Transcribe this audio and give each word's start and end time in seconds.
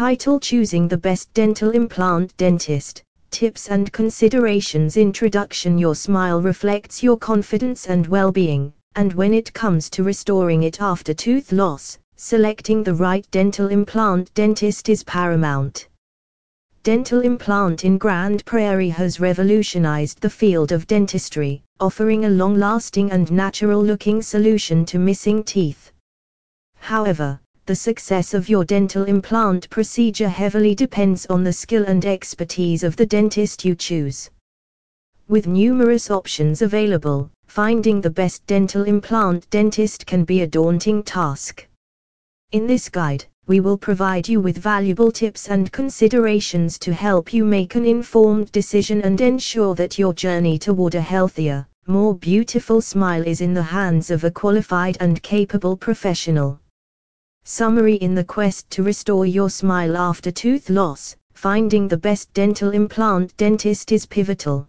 title 0.00 0.40
Choosing 0.40 0.88
the 0.88 0.96
Best 0.96 1.30
Dental 1.34 1.72
Implant 1.72 2.34
Dentist 2.38 3.02
Tips 3.30 3.68
and 3.68 3.92
Considerations 3.92 4.96
Introduction 4.96 5.76
Your 5.76 5.94
smile 5.94 6.40
reflects 6.40 7.02
your 7.02 7.18
confidence 7.18 7.86
and 7.86 8.06
well 8.06 8.32
being, 8.32 8.72
and 8.94 9.12
when 9.12 9.34
it 9.34 9.52
comes 9.52 9.90
to 9.90 10.02
restoring 10.02 10.62
it 10.62 10.80
after 10.80 11.12
tooth 11.12 11.52
loss, 11.52 11.98
selecting 12.16 12.82
the 12.82 12.94
right 12.94 13.30
dental 13.30 13.68
implant 13.68 14.32
dentist 14.32 14.88
is 14.88 15.04
paramount. 15.04 15.86
Dental 16.82 17.20
implant 17.20 17.84
in 17.84 17.98
Grand 17.98 18.42
Prairie 18.46 18.88
has 18.88 19.20
revolutionized 19.20 20.22
the 20.22 20.30
field 20.30 20.72
of 20.72 20.86
dentistry, 20.86 21.62
offering 21.78 22.24
a 22.24 22.30
long 22.30 22.56
lasting 22.56 23.12
and 23.12 23.30
natural 23.30 23.84
looking 23.84 24.22
solution 24.22 24.86
to 24.86 24.98
missing 24.98 25.44
teeth. 25.44 25.92
However, 26.76 27.38
the 27.70 27.76
success 27.76 28.34
of 28.34 28.48
your 28.48 28.64
dental 28.64 29.04
implant 29.04 29.70
procedure 29.70 30.28
heavily 30.28 30.74
depends 30.74 31.24
on 31.26 31.44
the 31.44 31.52
skill 31.52 31.84
and 31.84 32.04
expertise 32.04 32.82
of 32.82 32.96
the 32.96 33.06
dentist 33.06 33.64
you 33.64 33.76
choose. 33.76 34.28
With 35.28 35.46
numerous 35.46 36.10
options 36.10 36.62
available, 36.62 37.30
finding 37.46 38.00
the 38.00 38.10
best 38.10 38.44
dental 38.48 38.82
implant 38.82 39.48
dentist 39.50 40.04
can 40.04 40.24
be 40.24 40.40
a 40.40 40.48
daunting 40.48 41.04
task. 41.04 41.64
In 42.50 42.66
this 42.66 42.88
guide, 42.88 43.24
we 43.46 43.60
will 43.60 43.78
provide 43.78 44.28
you 44.28 44.40
with 44.40 44.58
valuable 44.58 45.12
tips 45.12 45.48
and 45.48 45.70
considerations 45.70 46.76
to 46.80 46.92
help 46.92 47.32
you 47.32 47.44
make 47.44 47.76
an 47.76 47.86
informed 47.86 48.50
decision 48.50 49.00
and 49.02 49.20
ensure 49.20 49.76
that 49.76 49.96
your 49.96 50.12
journey 50.12 50.58
toward 50.58 50.96
a 50.96 51.00
healthier, 51.00 51.68
more 51.86 52.16
beautiful 52.16 52.80
smile 52.80 53.24
is 53.24 53.40
in 53.40 53.54
the 53.54 53.62
hands 53.62 54.10
of 54.10 54.24
a 54.24 54.30
qualified 54.32 54.96
and 54.98 55.22
capable 55.22 55.76
professional. 55.76 56.58
Summary 57.44 57.96
In 57.96 58.14
the 58.14 58.24
quest 58.24 58.70
to 58.70 58.82
restore 58.82 59.26
your 59.26 59.50
smile 59.50 59.96
after 59.96 60.30
tooth 60.30 60.70
loss, 60.70 61.16
finding 61.32 61.88
the 61.88 61.96
best 61.96 62.32
dental 62.32 62.70
implant 62.70 63.36
dentist 63.36 63.92
is 63.92 64.06
pivotal. 64.06 64.68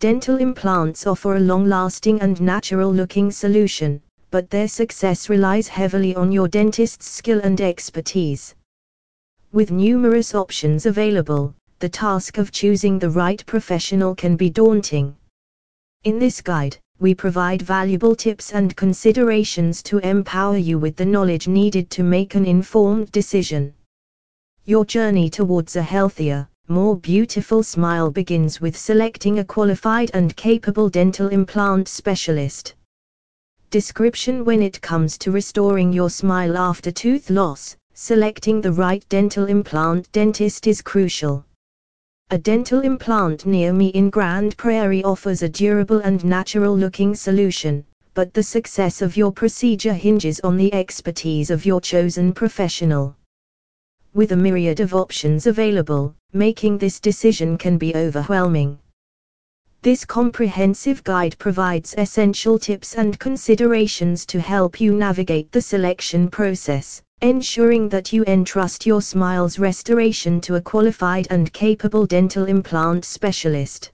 Dental 0.00 0.38
implants 0.38 1.06
offer 1.06 1.36
a 1.36 1.40
long 1.40 1.66
lasting 1.66 2.20
and 2.20 2.40
natural 2.40 2.92
looking 2.92 3.30
solution, 3.30 4.02
but 4.30 4.50
their 4.50 4.68
success 4.68 5.28
relies 5.28 5.68
heavily 5.68 6.14
on 6.16 6.32
your 6.32 6.48
dentist's 6.48 7.08
skill 7.08 7.40
and 7.40 7.60
expertise. 7.60 8.54
With 9.52 9.70
numerous 9.70 10.34
options 10.34 10.86
available, 10.86 11.54
the 11.78 11.88
task 11.88 12.36
of 12.36 12.50
choosing 12.50 12.98
the 12.98 13.10
right 13.10 13.44
professional 13.46 14.14
can 14.14 14.36
be 14.36 14.50
daunting. 14.50 15.16
In 16.04 16.18
this 16.18 16.40
guide, 16.40 16.78
we 16.98 17.14
provide 17.14 17.62
valuable 17.62 18.14
tips 18.14 18.52
and 18.52 18.76
considerations 18.76 19.82
to 19.82 19.98
empower 19.98 20.56
you 20.56 20.78
with 20.78 20.96
the 20.96 21.04
knowledge 21.04 21.46
needed 21.46 21.90
to 21.90 22.02
make 22.02 22.34
an 22.34 22.44
informed 22.44 23.10
decision. 23.12 23.74
Your 24.64 24.84
journey 24.84 25.28
towards 25.30 25.76
a 25.76 25.82
healthier, 25.82 26.48
more 26.68 26.96
beautiful 26.96 27.62
smile 27.62 28.10
begins 28.10 28.60
with 28.60 28.76
selecting 28.76 29.38
a 29.38 29.44
qualified 29.44 30.10
and 30.14 30.34
capable 30.36 30.88
dental 30.88 31.28
implant 31.28 31.86
specialist. 31.86 32.74
Description 33.70 34.44
When 34.44 34.62
it 34.62 34.80
comes 34.80 35.18
to 35.18 35.30
restoring 35.30 35.92
your 35.92 36.10
smile 36.10 36.56
after 36.56 36.90
tooth 36.90 37.30
loss, 37.30 37.76
selecting 37.94 38.60
the 38.60 38.72
right 38.72 39.04
dental 39.08 39.46
implant 39.46 40.10
dentist 40.12 40.66
is 40.66 40.82
crucial. 40.82 41.44
A 42.30 42.38
dental 42.38 42.80
implant 42.80 43.46
near 43.46 43.72
me 43.72 43.86
in 43.90 44.10
Grand 44.10 44.56
Prairie 44.56 45.04
offers 45.04 45.42
a 45.42 45.48
durable 45.48 46.00
and 46.00 46.24
natural 46.24 46.76
looking 46.76 47.14
solution, 47.14 47.84
but 48.14 48.34
the 48.34 48.42
success 48.42 49.00
of 49.00 49.16
your 49.16 49.30
procedure 49.30 49.92
hinges 49.92 50.40
on 50.40 50.56
the 50.56 50.74
expertise 50.74 51.50
of 51.50 51.64
your 51.64 51.80
chosen 51.80 52.32
professional. 52.32 53.14
With 54.12 54.32
a 54.32 54.36
myriad 54.36 54.80
of 54.80 54.92
options 54.92 55.46
available, 55.46 56.16
making 56.32 56.78
this 56.78 56.98
decision 56.98 57.56
can 57.56 57.78
be 57.78 57.94
overwhelming. 57.94 58.80
This 59.82 60.04
comprehensive 60.04 61.04
guide 61.04 61.38
provides 61.38 61.94
essential 61.96 62.58
tips 62.58 62.96
and 62.96 63.20
considerations 63.20 64.26
to 64.26 64.40
help 64.40 64.80
you 64.80 64.94
navigate 64.94 65.52
the 65.52 65.60
selection 65.62 66.28
process, 66.28 67.02
ensuring 67.20 67.88
that 67.88 68.12
you 68.12 68.24
entrust 68.26 68.86
your 68.86 69.00
smile's 69.00 69.58
restoration 69.58 70.40
to 70.40 70.56
a 70.56 70.60
qualified 70.60 71.26
and 71.30 71.52
capable 71.52 72.06
dental 72.06 72.44
implant 72.46 73.04
specialist. 73.04 73.92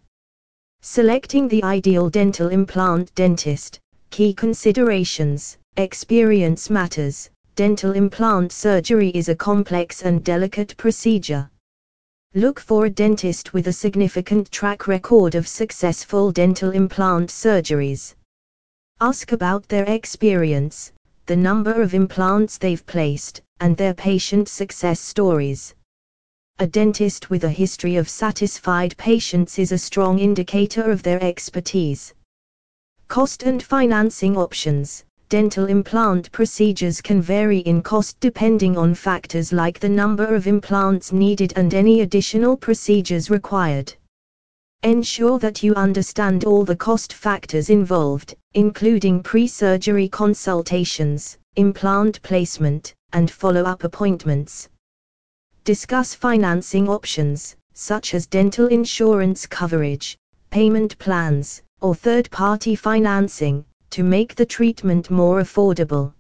Selecting 0.80 1.48
the 1.48 1.62
ideal 1.64 2.10
dental 2.10 2.48
implant 2.48 3.14
dentist, 3.14 3.78
key 4.10 4.34
considerations, 4.34 5.58
experience 5.76 6.70
matters. 6.70 7.30
Dental 7.54 7.92
implant 7.92 8.50
surgery 8.50 9.10
is 9.10 9.28
a 9.28 9.34
complex 9.34 10.02
and 10.02 10.24
delicate 10.24 10.76
procedure, 10.76 11.50
Look 12.34 12.60
for 12.60 12.86
a 12.86 12.90
dentist 12.90 13.52
with 13.52 13.66
a 13.66 13.74
significant 13.74 14.50
track 14.50 14.88
record 14.88 15.34
of 15.34 15.46
successful 15.46 16.32
dental 16.32 16.70
implant 16.70 17.28
surgeries. 17.28 18.14
Ask 19.02 19.32
about 19.32 19.68
their 19.68 19.84
experience, 19.84 20.92
the 21.32 21.36
number 21.36 21.80
of 21.80 21.94
implants 21.94 22.58
they've 22.58 22.84
placed, 22.84 23.40
and 23.60 23.74
their 23.74 23.94
patient 23.94 24.50
success 24.50 25.00
stories. 25.00 25.74
A 26.58 26.66
dentist 26.66 27.30
with 27.30 27.44
a 27.44 27.48
history 27.48 27.96
of 27.96 28.06
satisfied 28.06 28.94
patients 28.98 29.58
is 29.58 29.72
a 29.72 29.78
strong 29.78 30.18
indicator 30.18 30.90
of 30.90 31.02
their 31.02 31.22
expertise. 31.24 32.12
Cost 33.08 33.44
and 33.44 33.62
financing 33.62 34.36
options 34.36 35.04
dental 35.30 35.64
implant 35.70 36.30
procedures 36.32 37.00
can 37.00 37.22
vary 37.22 37.60
in 37.60 37.82
cost 37.82 38.20
depending 38.20 38.76
on 38.76 38.94
factors 38.94 39.54
like 39.54 39.80
the 39.80 39.88
number 39.88 40.34
of 40.34 40.46
implants 40.46 41.12
needed 41.12 41.54
and 41.56 41.72
any 41.72 42.02
additional 42.02 42.58
procedures 42.58 43.30
required. 43.30 43.94
Ensure 44.84 45.38
that 45.38 45.62
you 45.62 45.74
understand 45.74 46.44
all 46.44 46.64
the 46.64 46.74
cost 46.74 47.12
factors 47.12 47.70
involved, 47.70 48.34
including 48.54 49.22
pre 49.22 49.46
surgery 49.46 50.08
consultations, 50.08 51.38
implant 51.54 52.20
placement, 52.22 52.92
and 53.12 53.30
follow 53.30 53.62
up 53.62 53.84
appointments. 53.84 54.68
Discuss 55.62 56.16
financing 56.16 56.88
options, 56.88 57.54
such 57.74 58.12
as 58.12 58.26
dental 58.26 58.66
insurance 58.66 59.46
coverage, 59.46 60.16
payment 60.50 60.98
plans, 60.98 61.62
or 61.80 61.94
third 61.94 62.28
party 62.32 62.74
financing, 62.74 63.64
to 63.90 64.02
make 64.02 64.34
the 64.34 64.46
treatment 64.46 65.12
more 65.12 65.40
affordable. 65.40 66.12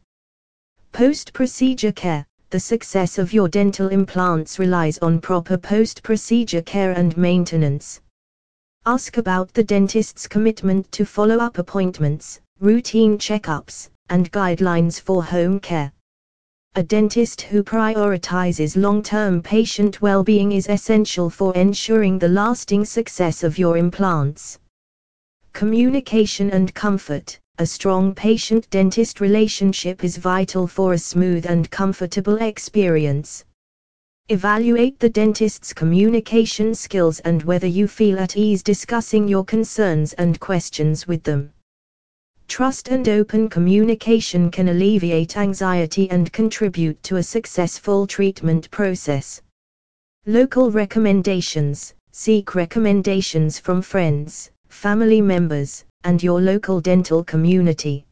Post 0.92 1.32
procedure 1.32 1.90
care 1.90 2.24
The 2.50 2.60
success 2.60 3.18
of 3.18 3.32
your 3.32 3.48
dental 3.48 3.88
implants 3.88 4.60
relies 4.60 4.98
on 4.98 5.20
proper 5.20 5.56
post 5.56 6.04
procedure 6.04 6.62
care 6.62 6.92
and 6.92 7.16
maintenance. 7.16 8.00
Ask 8.84 9.16
about 9.16 9.52
the 9.54 9.62
dentist's 9.62 10.26
commitment 10.26 10.90
to 10.92 11.04
follow 11.04 11.38
up 11.38 11.58
appointments, 11.58 12.40
routine 12.60 13.16
checkups, 13.16 13.88
and 14.08 14.30
guidelines 14.32 15.00
for 15.00 15.22
home 15.22 15.60
care. 15.60 15.92
A 16.74 16.82
dentist 16.82 17.42
who 17.42 17.62
prioritizes 17.62 18.76
long 18.76 19.02
term 19.02 19.40
patient 19.40 20.02
well 20.02 20.24
being 20.24 20.52
is 20.52 20.68
essential 20.68 21.30
for 21.30 21.54
ensuring 21.54 22.18
the 22.18 22.28
lasting 22.28 22.84
success 22.84 23.44
of 23.44 23.58
your 23.58 23.76
implants. 23.76 24.58
Communication 25.52 26.50
and 26.50 26.74
comfort 26.74 27.38
a 27.58 27.66
strong 27.66 28.14
patient 28.14 28.68
dentist 28.70 29.20
relationship 29.20 30.02
is 30.02 30.16
vital 30.16 30.66
for 30.66 30.94
a 30.94 30.98
smooth 30.98 31.44
and 31.44 31.70
comfortable 31.70 32.36
experience. 32.36 33.44
Evaluate 34.32 34.98
the 34.98 35.10
dentist's 35.10 35.74
communication 35.74 36.74
skills 36.74 37.20
and 37.20 37.42
whether 37.42 37.66
you 37.66 37.86
feel 37.86 38.18
at 38.18 38.34
ease 38.34 38.62
discussing 38.62 39.28
your 39.28 39.44
concerns 39.44 40.14
and 40.14 40.40
questions 40.40 41.06
with 41.06 41.22
them. 41.22 41.52
Trust 42.48 42.88
and 42.88 43.06
open 43.10 43.50
communication 43.50 44.50
can 44.50 44.68
alleviate 44.68 45.36
anxiety 45.36 46.10
and 46.10 46.32
contribute 46.32 47.02
to 47.02 47.16
a 47.16 47.22
successful 47.22 48.06
treatment 48.06 48.70
process. 48.70 49.42
Local 50.24 50.70
recommendations 50.70 51.92
Seek 52.14 52.54
recommendations 52.54 53.58
from 53.58 53.82
friends, 53.82 54.50
family 54.70 55.20
members, 55.20 55.84
and 56.04 56.22
your 56.22 56.40
local 56.40 56.80
dental 56.80 57.22
community. 57.22 58.06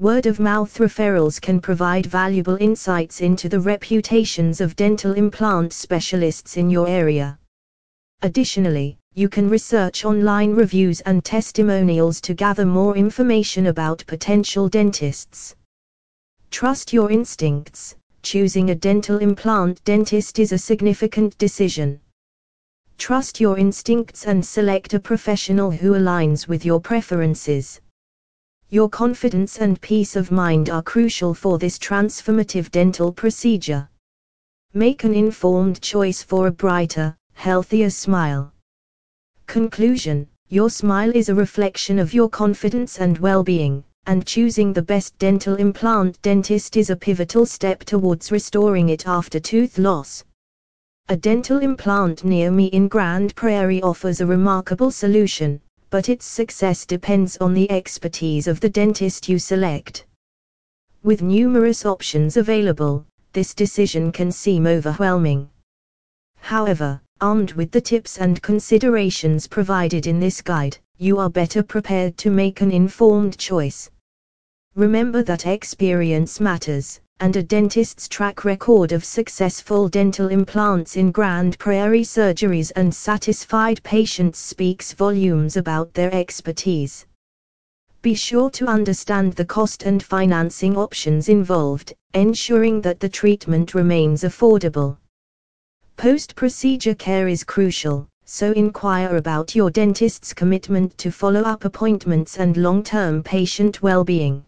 Word 0.00 0.24
of 0.24 0.40
mouth 0.40 0.78
referrals 0.78 1.38
can 1.38 1.60
provide 1.60 2.06
valuable 2.06 2.56
insights 2.58 3.20
into 3.20 3.50
the 3.50 3.60
reputations 3.60 4.62
of 4.62 4.74
dental 4.74 5.12
implant 5.12 5.74
specialists 5.74 6.56
in 6.56 6.70
your 6.70 6.88
area. 6.88 7.38
Additionally, 8.22 8.96
you 9.14 9.28
can 9.28 9.50
research 9.50 10.06
online 10.06 10.52
reviews 10.52 11.02
and 11.02 11.22
testimonials 11.22 12.22
to 12.22 12.32
gather 12.32 12.64
more 12.64 12.96
information 12.96 13.66
about 13.66 14.02
potential 14.06 14.70
dentists. 14.70 15.54
Trust 16.50 16.94
your 16.94 17.10
instincts. 17.10 17.94
Choosing 18.22 18.70
a 18.70 18.74
dental 18.74 19.18
implant 19.18 19.84
dentist 19.84 20.38
is 20.38 20.52
a 20.52 20.56
significant 20.56 21.36
decision. 21.36 22.00
Trust 22.96 23.38
your 23.38 23.58
instincts 23.58 24.26
and 24.26 24.42
select 24.42 24.94
a 24.94 24.98
professional 24.98 25.70
who 25.70 25.92
aligns 25.92 26.48
with 26.48 26.64
your 26.64 26.80
preferences. 26.80 27.82
Your 28.72 28.88
confidence 28.88 29.58
and 29.58 29.80
peace 29.80 30.14
of 30.14 30.30
mind 30.30 30.70
are 30.70 30.80
crucial 30.80 31.34
for 31.34 31.58
this 31.58 31.76
transformative 31.76 32.70
dental 32.70 33.12
procedure. 33.12 33.88
Make 34.74 35.02
an 35.02 35.12
informed 35.12 35.80
choice 35.80 36.22
for 36.22 36.46
a 36.46 36.52
brighter, 36.52 37.16
healthier 37.32 37.90
smile. 37.90 38.52
Conclusion 39.48 40.28
Your 40.50 40.70
smile 40.70 41.10
is 41.16 41.28
a 41.28 41.34
reflection 41.34 41.98
of 41.98 42.14
your 42.14 42.28
confidence 42.28 43.00
and 43.00 43.18
well 43.18 43.42
being, 43.42 43.82
and 44.06 44.24
choosing 44.24 44.72
the 44.72 44.82
best 44.82 45.18
dental 45.18 45.56
implant 45.56 46.22
dentist 46.22 46.76
is 46.76 46.90
a 46.90 46.96
pivotal 46.96 47.46
step 47.46 47.82
towards 47.82 48.30
restoring 48.30 48.90
it 48.90 49.04
after 49.08 49.40
tooth 49.40 49.78
loss. 49.78 50.22
A 51.08 51.16
dental 51.16 51.58
implant 51.58 52.22
near 52.22 52.52
me 52.52 52.66
in 52.66 52.86
Grand 52.86 53.34
Prairie 53.34 53.82
offers 53.82 54.20
a 54.20 54.26
remarkable 54.26 54.92
solution, 54.92 55.60
but 55.90 56.08
its 56.08 56.24
success 56.24 56.86
depends 56.86 57.36
on 57.38 57.52
the 57.52 57.70
expertise 57.70 58.46
of 58.46 58.60
the 58.60 58.68
dentist 58.70 59.28
you 59.28 59.38
select. 59.38 60.06
With 61.02 61.20
numerous 61.20 61.84
options 61.84 62.36
available, 62.36 63.04
this 63.32 63.54
decision 63.54 64.12
can 64.12 64.32
seem 64.32 64.66
overwhelming. 64.66 65.50
However, 66.38 67.00
armed 67.20 67.52
with 67.52 67.70
the 67.70 67.80
tips 67.80 68.18
and 68.18 68.40
considerations 68.40 69.46
provided 69.46 70.06
in 70.06 70.20
this 70.20 70.40
guide, 70.40 70.78
you 70.98 71.18
are 71.18 71.30
better 71.30 71.62
prepared 71.62 72.16
to 72.18 72.30
make 72.30 72.60
an 72.60 72.70
informed 72.70 73.36
choice. 73.36 73.90
Remember 74.76 75.22
that 75.24 75.46
experience 75.46 76.40
matters, 76.40 77.00
and 77.20 77.36
a 77.36 77.42
dentist's 77.42 78.08
track 78.08 78.44
record 78.44 78.92
of 78.92 79.04
successful 79.04 79.88
dental 79.88 80.28
implants 80.28 80.96
in 80.96 81.12
Grand 81.12 81.58
Prairie 81.58 82.02
surgeries 82.02 82.72
and 82.76 82.94
satisfied 82.94 83.82
patients 83.82 84.38
speaks 84.38 84.92
volumes 84.92 85.56
about 85.56 85.94
their 85.94 86.12
expertise. 86.14 87.06
Be 88.02 88.14
sure 88.14 88.48
to 88.50 88.66
understand 88.66 89.34
the 89.34 89.44
cost 89.44 89.82
and 89.82 90.02
financing 90.02 90.76
options 90.76 91.28
involved, 91.28 91.92
ensuring 92.14 92.80
that 92.80 92.98
the 92.98 93.08
treatment 93.08 93.74
remains 93.74 94.22
affordable. 94.22 94.96
Post 95.98 96.34
procedure 96.34 96.94
care 96.94 97.28
is 97.28 97.44
crucial, 97.44 98.08
so 98.24 98.52
inquire 98.52 99.16
about 99.16 99.54
your 99.54 99.70
dentist's 99.70 100.32
commitment 100.32 100.96
to 100.96 101.10
follow 101.10 101.42
up 101.42 101.66
appointments 101.66 102.38
and 102.38 102.56
long 102.56 102.82
term 102.82 103.22
patient 103.22 103.82
well 103.82 104.02
being. 104.02 104.44